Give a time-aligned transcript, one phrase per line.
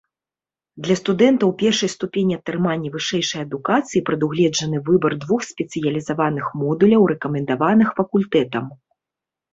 [0.85, 8.65] Для студэнтаў першай ступені атрымання вышэйшай адукацыі прадугледжаны выбар двух спецыялізаваных модуляў, рэкамендаваных факультэтам.